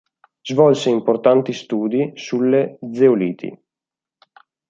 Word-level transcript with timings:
Svolse 0.41 0.89
importanti 0.89 1.53
studi 1.53 2.13
sulle 2.15 2.79
zeoliti. 2.91 3.63